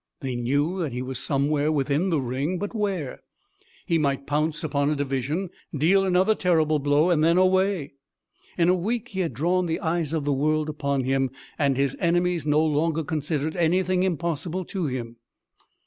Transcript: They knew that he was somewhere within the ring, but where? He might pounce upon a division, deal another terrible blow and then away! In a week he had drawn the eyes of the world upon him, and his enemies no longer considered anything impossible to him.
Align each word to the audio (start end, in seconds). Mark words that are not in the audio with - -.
They 0.21 0.35
knew 0.35 0.79
that 0.79 0.93
he 0.93 1.03
was 1.03 1.19
somewhere 1.19 1.71
within 1.71 2.09
the 2.09 2.19
ring, 2.19 2.57
but 2.57 2.73
where? 2.73 3.21
He 3.85 3.99
might 3.99 4.25
pounce 4.25 4.63
upon 4.63 4.89
a 4.89 4.95
division, 4.95 5.51
deal 5.77 6.03
another 6.05 6.33
terrible 6.33 6.79
blow 6.79 7.11
and 7.11 7.23
then 7.23 7.37
away! 7.37 7.93
In 8.57 8.67
a 8.67 8.73
week 8.73 9.09
he 9.09 9.19
had 9.19 9.35
drawn 9.35 9.67
the 9.67 9.79
eyes 9.79 10.11
of 10.11 10.25
the 10.25 10.33
world 10.33 10.69
upon 10.69 11.03
him, 11.03 11.29
and 11.59 11.77
his 11.77 11.95
enemies 11.99 12.47
no 12.47 12.65
longer 12.65 13.03
considered 13.03 13.55
anything 13.55 14.01
impossible 14.01 14.65
to 14.65 14.87
him. 14.87 15.17